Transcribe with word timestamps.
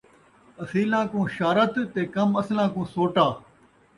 اصیلاں 0.63 1.05
کو 1.11 1.27
شارت 1.35 1.75
تے 1.93 2.05
کم 2.15 2.35
اصلاں 2.41 2.67
کوں 2.73 2.85
سوٹا 2.93 3.27